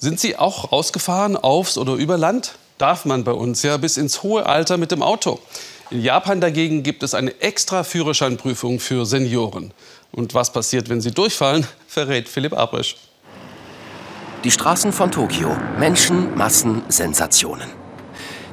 Sind 0.00 0.20
Sie 0.20 0.36
auch 0.36 0.70
rausgefahren, 0.70 1.36
aufs 1.36 1.76
oder 1.76 1.94
über 1.94 2.16
Land? 2.16 2.54
Darf 2.78 3.04
man 3.04 3.24
bei 3.24 3.32
uns 3.32 3.64
ja 3.64 3.76
bis 3.78 3.96
ins 3.96 4.22
hohe 4.22 4.46
Alter 4.46 4.76
mit 4.76 4.92
dem 4.92 5.02
Auto. 5.02 5.40
In 5.90 6.00
Japan 6.00 6.40
dagegen 6.40 6.84
gibt 6.84 7.02
es 7.02 7.14
eine 7.14 7.40
extra 7.40 7.82
Führerscheinprüfung 7.82 8.78
für 8.78 9.04
Senioren. 9.04 9.72
Und 10.12 10.34
was 10.34 10.52
passiert, 10.52 10.88
wenn 10.88 11.00
sie 11.00 11.10
durchfallen, 11.10 11.66
verrät 11.88 12.28
Philipp 12.28 12.52
Abrisch. 12.52 12.94
Die 14.44 14.52
Straßen 14.52 14.92
von 14.92 15.10
Tokio. 15.10 15.56
Menschen, 15.80 16.36
Massen, 16.36 16.82
Sensationen. 16.88 17.68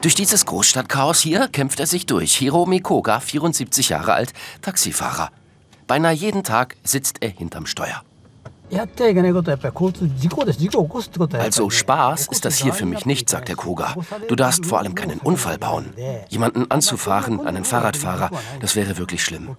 Durch 0.02 0.16
dieses 0.16 0.48
Großstadtchaos 0.48 1.20
hier 1.20 1.48
kämpft 1.48 1.80
er 1.80 1.86
sich 1.86 2.08
durch. 2.08 2.36
Hiromi 2.38 2.80
Koga, 2.80 3.20
74 3.20 3.90
Jahre 3.90 4.14
alt, 4.14 4.34
Taxifahrer. 4.64 5.30
Beinahe 5.86 6.14
jeden 6.16 6.44
Tag 6.44 6.76
sitzt 6.84 7.18
er 7.22 7.30
hinterm 7.30 7.68
Steuer. 7.68 8.02
Also 11.42 11.70
Spaß 11.70 12.28
ist 12.28 12.46
das 12.46 12.58
hier 12.58 12.74
für 12.74 12.86
mich 12.86 13.06
nicht, 13.06 13.30
sagt 13.30 13.48
der 13.48 13.56
Koga. 13.56 13.96
Du 14.28 14.36
darfst 14.36 14.66
vor 14.66 14.80
allem 14.80 14.96
keinen 14.96 15.20
Unfall 15.20 15.58
bauen. 15.58 15.94
Jemanden 16.30 16.70
anzufahren, 16.72 17.46
einen 17.46 17.64
Fahrradfahrer, 17.64 18.32
das 18.60 18.76
wäre 18.76 18.98
wirklich 18.98 19.24
schlimm. 19.24 19.56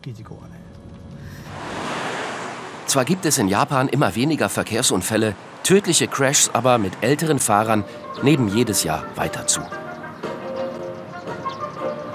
Zwar 2.87 3.05
gibt 3.05 3.27
es 3.27 3.39
in 3.39 3.49
Japan 3.49 3.89
immer 3.89 4.15
weniger 4.15 4.49
Verkehrsunfälle, 4.49 5.35
tödliche 5.63 6.09
Crashs 6.09 6.51
aber 6.53 6.79
mit 6.79 6.93
älteren 7.01 7.39
Fahrern 7.39 7.85
nehmen 8.23 8.49
jedes 8.49 8.85
Jahr 8.85 9.05
weiter 9.17 9.47
zu. 9.47 9.61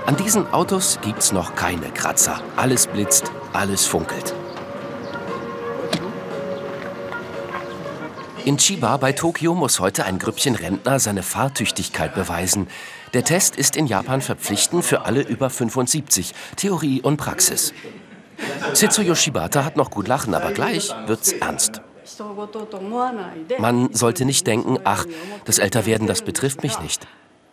An 0.06 0.16
diesen 0.18 0.52
Autos 0.52 1.00
gibt's 1.02 1.32
noch 1.32 1.56
keine 1.56 1.90
Kratzer. 1.92 2.42
Alles 2.58 2.88
blitzt, 2.88 3.32
alles 3.54 3.86
funkelt. 3.86 4.34
In 8.46 8.58
Chiba 8.58 8.98
bei 8.98 9.12
Tokio 9.12 9.54
muss 9.54 9.80
heute 9.80 10.06
ein 10.06 10.18
Grüppchen 10.18 10.56
Rentner 10.56 11.00
seine 11.00 11.22
Fahrtüchtigkeit 11.22 12.16
beweisen. 12.16 12.68
Der 13.14 13.24
Test 13.24 13.56
ist 13.56 13.76
in 13.76 13.86
Japan 13.86 14.22
verpflichtend 14.22 14.84
für 14.84 15.06
alle 15.06 15.22
über 15.22 15.50
75, 15.50 16.34
Theorie 16.56 17.02
und 17.02 17.18
Praxis. 17.18 17.74
Setsuyo 18.74 19.14
Shibata 19.14 19.64
hat 19.64 19.78
noch 19.78 19.92
gut 19.92 20.08
lachen, 20.08 20.34
aber 20.34 20.52
gleich 20.52 20.92
wird's 21.06 21.34
ernst. 21.34 21.82
Man 23.60 23.94
sollte 23.94 24.26
nicht 24.26 24.48
denken, 24.48 24.80
ach, 24.84 25.06
das 25.46 25.60
Älterwerden, 25.60 26.08
das 26.08 26.24
betrifft 26.24 26.64
mich 26.64 26.80
nicht. 26.80 27.08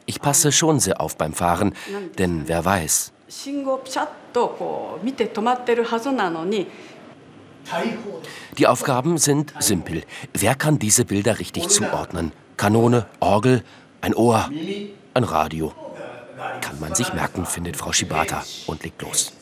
Ich 0.07 0.23
passe 0.23 0.53
schon 0.53 0.81
sehr 0.81 1.03
auf 1.03 1.19
beim 1.19 1.35
Fahren, 1.35 1.75
denn 2.19 2.45
wer 2.47 2.65
weiß. 2.65 3.13
Die 8.57 8.67
Aufgaben 8.67 9.19
sind 9.19 9.55
simpel. 9.59 10.03
Wer 10.33 10.55
kann 10.55 10.79
diese 10.79 11.05
Bilder 11.05 11.39
richtig 11.39 11.69
zuordnen? 11.69 12.33
Kanone, 12.57 13.07
Orgel, 13.21 13.63
ein 14.01 14.15
Ohr, 14.15 14.51
ein 15.15 15.25
Radio. 15.25 15.73
Kann 16.61 16.81
man 16.81 16.95
sich 16.95 17.13
merken, 17.13 17.47
findet 17.47 17.77
Frau 17.77 17.93
Shibata 17.93 18.45
und 18.67 18.83
legt 18.83 19.03
los. 19.03 19.33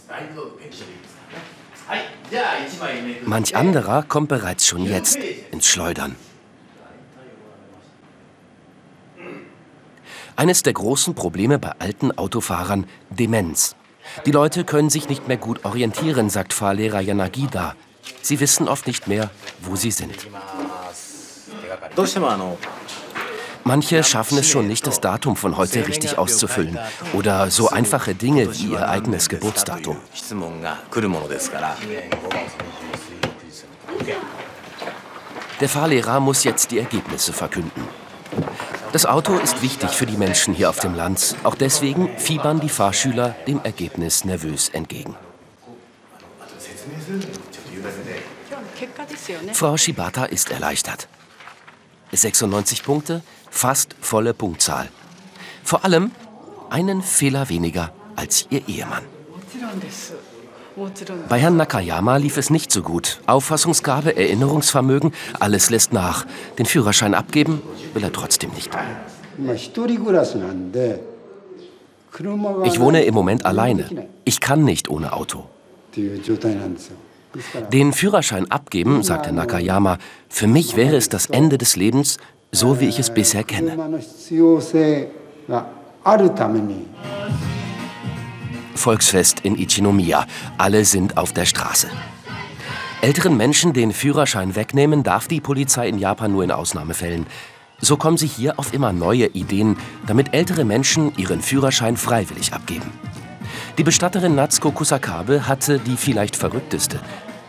Manch 3.24 3.54
anderer 3.56 4.02
kommt 4.02 4.28
bereits 4.28 4.66
schon 4.66 4.84
jetzt 4.84 5.18
ins 5.50 5.66
Schleudern. 5.66 6.16
Eines 10.34 10.62
der 10.62 10.74
großen 10.74 11.14
Probleme 11.14 11.58
bei 11.58 11.72
alten 11.78 12.12
Autofahrern, 12.12 12.86
Demenz. 13.08 13.74
Die 14.26 14.32
Leute 14.32 14.64
können 14.64 14.90
sich 14.90 15.08
nicht 15.08 15.28
mehr 15.28 15.38
gut 15.38 15.64
orientieren, 15.64 16.28
sagt 16.28 16.52
Fahrlehrer 16.52 17.00
Yanagida. 17.00 17.74
Sie 18.22 18.40
wissen 18.40 18.68
oft 18.68 18.86
nicht 18.86 19.06
mehr, 19.06 19.30
wo 19.60 19.76
sie 19.76 19.90
sind. 19.90 20.14
Manche 23.64 24.04
schaffen 24.04 24.38
es 24.38 24.48
schon 24.48 24.68
nicht, 24.68 24.86
das 24.86 25.00
Datum 25.00 25.34
von 25.34 25.56
heute 25.56 25.88
richtig 25.88 26.18
auszufüllen. 26.18 26.78
Oder 27.14 27.50
so 27.50 27.68
einfache 27.68 28.14
Dinge 28.14 28.52
wie 28.56 28.66
ihr 28.66 28.88
eigenes 28.88 29.28
Geburtsdatum. 29.28 29.96
Der 35.60 35.68
Fahrlehrer 35.68 36.20
muss 36.20 36.44
jetzt 36.44 36.70
die 36.70 36.78
Ergebnisse 36.78 37.32
verkünden. 37.32 37.82
Das 38.92 39.04
Auto 39.04 39.36
ist 39.38 39.62
wichtig 39.62 39.90
für 39.90 40.06
die 40.06 40.16
Menschen 40.16 40.54
hier 40.54 40.70
auf 40.70 40.78
dem 40.78 40.94
Land. 40.94 41.34
Auch 41.42 41.54
deswegen 41.54 42.16
fiebern 42.18 42.60
die 42.60 42.68
Fahrschüler 42.68 43.34
dem 43.46 43.60
Ergebnis 43.64 44.24
nervös 44.24 44.68
entgegen. 44.68 45.16
Frau 49.52 49.76
Shibata 49.76 50.24
ist 50.24 50.50
erleichtert. 50.50 51.08
96 52.12 52.84
Punkte, 52.84 53.22
fast 53.50 53.94
volle 54.00 54.34
Punktzahl. 54.34 54.88
Vor 55.64 55.84
allem 55.84 56.10
einen 56.70 57.02
Fehler 57.02 57.48
weniger 57.48 57.92
als 58.14 58.46
ihr 58.50 58.66
Ehemann. 58.68 59.02
Bei 61.28 61.38
Herrn 61.38 61.56
Nakayama 61.56 62.16
lief 62.18 62.36
es 62.36 62.50
nicht 62.50 62.70
so 62.70 62.82
gut. 62.82 63.20
Auffassungsgabe, 63.26 64.14
Erinnerungsvermögen, 64.16 65.12
alles 65.40 65.70
lässt 65.70 65.92
nach. 65.92 66.26
Den 66.58 66.66
Führerschein 66.66 67.14
abgeben 67.14 67.62
will 67.94 68.04
er 68.04 68.12
trotzdem 68.12 68.50
nicht. 68.50 68.70
Ich 72.64 72.80
wohne 72.80 73.04
im 73.04 73.14
Moment 73.14 73.46
alleine. 73.46 74.08
Ich 74.24 74.40
kann 74.40 74.64
nicht 74.64 74.88
ohne 74.88 75.12
Auto. 75.12 75.48
Den 77.72 77.92
Führerschein 77.92 78.50
abgeben, 78.50 79.02
sagte 79.02 79.32
Nakayama, 79.32 79.98
für 80.28 80.46
mich 80.46 80.76
wäre 80.76 80.96
es 80.96 81.08
das 81.08 81.26
Ende 81.26 81.58
des 81.58 81.76
Lebens, 81.76 82.18
so 82.52 82.80
wie 82.80 82.86
ich 82.86 82.98
es 82.98 83.12
bisher 83.12 83.44
kenne. 83.44 83.76
Volksfest 88.74 89.40
in 89.40 89.56
Ichinomiya. 89.58 90.26
Alle 90.58 90.84
sind 90.84 91.16
auf 91.16 91.32
der 91.32 91.44
Straße. 91.44 91.88
Älteren 93.02 93.36
Menschen 93.36 93.72
den 93.72 93.92
Führerschein 93.92 94.56
wegnehmen 94.56 95.02
darf 95.02 95.28
die 95.28 95.40
Polizei 95.40 95.88
in 95.88 95.98
Japan 95.98 96.32
nur 96.32 96.44
in 96.44 96.50
Ausnahmefällen. 96.50 97.26
So 97.78 97.96
kommen 97.96 98.16
sie 98.16 98.26
hier 98.26 98.58
auf 98.58 98.72
immer 98.72 98.92
neue 98.92 99.26
Ideen, 99.26 99.76
damit 100.06 100.32
ältere 100.32 100.64
Menschen 100.64 101.12
ihren 101.16 101.42
Führerschein 101.42 101.96
freiwillig 101.96 102.52
abgeben. 102.54 102.90
Die 103.76 103.84
Bestatterin 103.84 104.34
Natsuko 104.34 104.70
Kusakabe 104.70 105.46
hatte 105.46 105.78
die 105.78 105.96
vielleicht 105.96 106.36
verrückteste. 106.36 107.00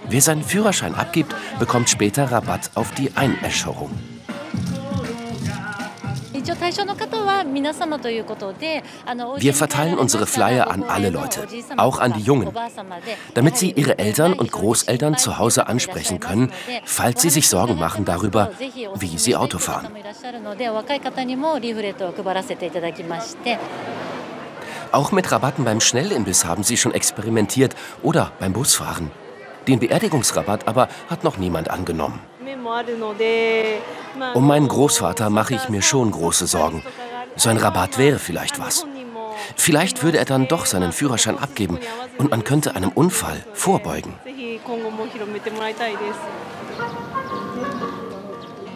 Wer 0.10 0.22
seinen 0.22 0.44
Führerschein 0.44 0.96
abgibt, 0.96 1.36
bekommt 1.60 1.90
später 1.90 2.32
Rabatt 2.32 2.72
auf 2.76 2.92
die 2.92 3.12
Einäscherung. 3.16 3.92
Wir 9.38 9.54
verteilen 9.54 9.98
unsere 9.98 10.26
Flyer 10.26 10.72
an 10.72 10.84
alle 10.84 11.10
Leute, 11.10 11.46
auch 11.76 12.00
an 12.00 12.14
die 12.14 12.22
Jungen, 12.22 12.52
damit 13.34 13.58
sie 13.58 13.72
ihre 13.72 14.00
Eltern 14.00 14.34
und 14.34 14.52
Großeltern 14.52 15.18
zu 15.18 15.40
Hause 15.40 15.68
ansprechen 15.68 16.22
können, 16.22 16.54
falls 16.86 17.22
sie 17.22 17.30
sich 17.30 17.50
Sorgen 17.50 17.78
machen 17.78 18.06
darüber, 18.06 18.52
wie 18.96 19.18
sie 19.18 19.36
Auto 19.36 19.58
fahren. 19.58 19.88
Auch 24.94 25.12
mit 25.12 25.32
Rabatten 25.32 25.66
beim 25.66 25.82
Schnellimbiss 25.82 26.46
haben 26.46 26.64
sie 26.64 26.78
schon 26.78 26.94
experimentiert 26.94 27.76
oder 28.04 28.32
beim 28.40 28.54
Busfahren. 28.54 29.12
Den 29.68 29.80
Beerdigungsrabatt 29.80 30.68
aber 30.68 30.88
hat 31.10 31.24
noch 31.24 31.38
niemand 31.38 31.70
angenommen. 31.70 32.20
Um 34.34 34.48
meinen 34.48 34.68
Großvater 34.68 35.30
mache 35.30 35.56
ich 35.56 35.70
mir 35.70 35.82
schon 35.82 36.12
große 36.12 36.48
Sorgen. 36.48 36.84
So 37.36 37.50
ein 37.50 37.58
Rabatt 37.58 37.98
wäre 37.98 38.20
vielleicht 38.20 38.60
was. 38.60 38.86
Vielleicht 39.56 40.04
würde 40.04 40.18
er 40.18 40.26
dann 40.26 40.48
doch 40.48 40.66
seinen 40.66 40.92
Führerschein 40.92 41.38
abgeben 41.38 41.80
und 42.18 42.32
man 42.32 42.44
könnte 42.44 42.76
einem 42.76 42.90
Unfall 42.90 43.44
vorbeugen. 43.54 44.14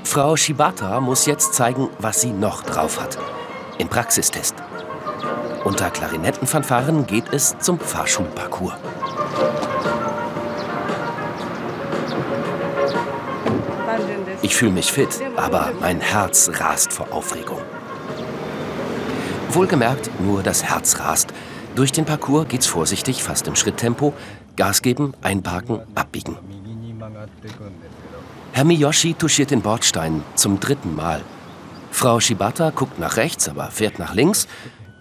Frau 0.03 0.35
Shibata 0.35 0.99
muss 0.99 1.25
jetzt 1.25 1.53
zeigen, 1.53 1.89
was 1.99 2.21
sie 2.21 2.31
noch 2.31 2.63
drauf 2.63 3.01
hat. 3.01 3.17
Im 3.77 3.87
Praxistest. 3.87 4.55
Unter 5.63 5.89
Klarinettenfanfaren 5.89 7.07
geht 7.07 7.31
es 7.31 7.57
zum 7.59 7.79
Fahrschulparcours. 7.79 8.73
Ich 14.51 14.57
fühle 14.57 14.73
mich 14.73 14.91
fit, 14.91 15.21
aber 15.37 15.71
mein 15.79 16.01
Herz 16.01 16.51
rast 16.55 16.91
vor 16.91 17.13
Aufregung. 17.13 17.61
Wohlgemerkt, 19.49 20.11
nur 20.19 20.43
das 20.43 20.61
Herz 20.65 20.99
rast. 20.99 21.33
Durch 21.73 21.93
den 21.93 22.03
Parcours 22.03 22.49
geht's 22.49 22.67
vorsichtig, 22.67 23.23
fast 23.23 23.47
im 23.47 23.55
Schritttempo. 23.55 24.13
Gas 24.57 24.81
geben, 24.81 25.13
einparken, 25.21 25.79
abbiegen. 25.95 26.37
Herr 28.51 28.65
Miyoshi 28.65 29.13
touchiert 29.13 29.51
den 29.51 29.61
Bordstein 29.61 30.21
zum 30.35 30.59
dritten 30.59 30.97
Mal. 30.97 31.21
Frau 31.89 32.19
Shibata 32.19 32.71
guckt 32.71 32.99
nach 32.99 33.15
rechts, 33.15 33.47
aber 33.47 33.71
fährt 33.71 33.99
nach 33.99 34.13
links. 34.13 34.49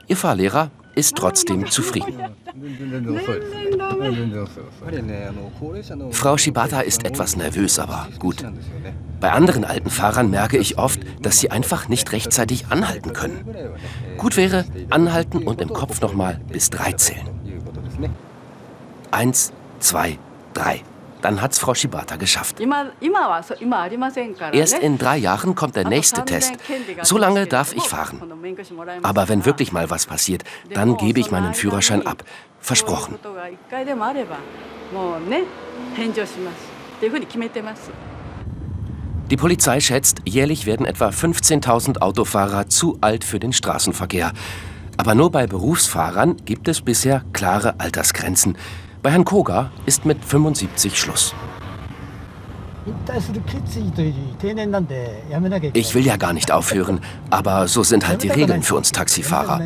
Ihr 0.06 0.16
Fahrlehrer 0.16 0.70
ist 0.94 1.16
trotzdem 1.16 1.68
zufrieden. 1.68 2.22
Frau 6.12 6.36
Shibata 6.36 6.80
ist 6.80 7.04
etwas 7.04 7.36
nervös, 7.36 7.78
aber 7.78 8.08
gut. 8.18 8.44
Bei 9.20 9.32
anderen 9.32 9.64
alten 9.64 9.90
Fahrern 9.90 10.30
merke 10.30 10.56
ich 10.56 10.78
oft, 10.78 11.00
dass 11.20 11.38
sie 11.38 11.50
einfach 11.50 11.88
nicht 11.88 12.10
rechtzeitig 12.12 12.66
anhalten 12.70 13.12
können. 13.12 13.44
Gut 14.16 14.36
wäre, 14.36 14.64
anhalten 14.88 15.38
und 15.38 15.60
im 15.60 15.72
Kopf 15.72 16.00
nochmal 16.00 16.40
bis 16.48 16.70
drei 16.70 16.92
zählen. 16.92 17.28
Eins, 19.10 19.52
zwei, 19.80 20.18
drei. 20.54 20.82
Dann 21.22 21.40
hat's 21.40 21.58
Frau 21.58 21.74
Shibata 21.74 22.16
geschafft. 22.16 22.60
Erst 24.52 24.78
in 24.78 24.98
drei 24.98 25.16
Jahren 25.16 25.54
kommt 25.54 25.76
der 25.76 25.88
nächste 25.88 26.24
Test. 26.24 26.54
So 27.02 27.18
lange 27.18 27.46
darf 27.46 27.74
ich 27.74 27.82
fahren. 27.82 28.20
Aber 29.02 29.28
wenn 29.28 29.44
wirklich 29.44 29.72
mal 29.72 29.90
was 29.90 30.06
passiert, 30.06 30.44
dann 30.72 30.96
gebe 30.96 31.20
ich 31.20 31.30
meinen 31.30 31.54
Führerschein 31.54 32.06
ab. 32.06 32.24
Versprochen. 32.60 33.18
Die 39.30 39.36
Polizei 39.36 39.78
schätzt, 39.78 40.22
jährlich 40.24 40.66
werden 40.66 40.86
etwa 40.86 41.08
15.000 41.10 41.98
Autofahrer 41.98 42.68
zu 42.68 42.98
alt 43.00 43.22
für 43.22 43.38
den 43.38 43.52
Straßenverkehr. 43.52 44.32
Aber 44.96 45.14
nur 45.14 45.30
bei 45.30 45.46
Berufsfahrern 45.46 46.36
gibt 46.44 46.66
es 46.66 46.80
bisher 46.80 47.24
klare 47.32 47.78
Altersgrenzen. 47.78 48.58
Bei 49.02 49.10
Herrn 49.10 49.24
Koga 49.24 49.70
ist 49.86 50.04
mit 50.04 50.22
75 50.22 50.98
Schluss. 50.98 51.34
Ich 55.72 55.94
will 55.94 56.06
ja 56.06 56.16
gar 56.16 56.32
nicht 56.34 56.52
aufhören, 56.52 57.00
aber 57.30 57.66
so 57.66 57.82
sind 57.82 58.06
halt 58.06 58.22
die 58.22 58.28
Regeln 58.28 58.62
für 58.62 58.74
uns 58.76 58.92
Taxifahrer. 58.92 59.62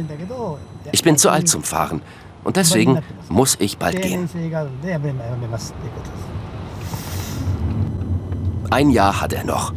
Ich 0.93 1.03
bin 1.03 1.19
zu 1.19 1.31
alt 1.31 1.49
zum 1.49 1.65
Fahren 1.65 2.01
und 2.45 2.57
deswegen 2.57 3.01
muss 3.29 3.57
ich 3.59 3.79
bald 3.79 4.01
gehen. 4.01 4.29
Ein 8.71 8.91
Jahr 8.91 9.21
hat 9.21 9.33
er 9.33 9.45
noch. 9.45 9.73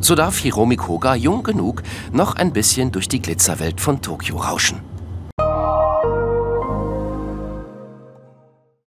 So 0.00 0.14
darf 0.14 0.38
Hiromi 0.38 0.76
Koga, 0.76 1.14
jung 1.14 1.42
genug, 1.42 1.82
noch 2.12 2.36
ein 2.36 2.52
bisschen 2.52 2.92
durch 2.92 3.08
die 3.08 3.22
Glitzerwelt 3.22 3.80
von 3.80 4.02
Tokio 4.02 4.36
rauschen. 4.36 4.80